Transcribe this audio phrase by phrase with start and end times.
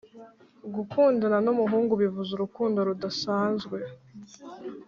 [0.75, 3.77] gukundana numuhungu bivuze urukundo rudasanzwe